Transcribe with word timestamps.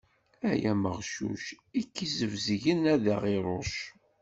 Ay 0.51 0.61
ameɣcuc, 0.71 1.43
i 1.79 1.81
k-isbezgen 1.85 2.81
ad 2.93 3.05
ɣ-iṛuc. 3.21 3.73